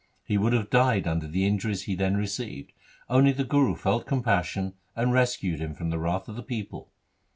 [0.23, 2.73] He would have died under the injuries he then received,
[3.07, 6.89] only the Guru felt compassion and rescued him from the wrath of the people.